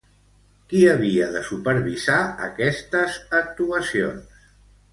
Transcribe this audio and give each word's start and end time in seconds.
Qui 0.71 0.79
havia 0.93 1.27
de 1.35 1.43
supervisar 1.49 2.17
aquestes 2.47 3.21
actuacions? 3.43 4.45